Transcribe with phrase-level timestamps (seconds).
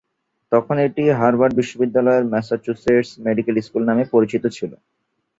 [0.51, 4.71] তখন এটি হার্ভার্ড বিশ্ববিদ্যালয়ের "ম্যাসাচুসেটস মেডিকেল স্কুল" নামে পরিচিত ছিল।